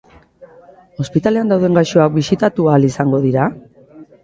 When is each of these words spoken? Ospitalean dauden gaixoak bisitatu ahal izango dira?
Ospitalean 1.03 1.51
dauden 1.53 1.77
gaixoak 1.81 2.17
bisitatu 2.17 2.69
ahal 2.73 2.91
izango 2.91 3.23
dira? 3.29 3.49